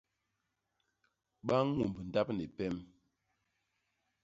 [1.45, 2.75] Ba ñumb ndap ni pem.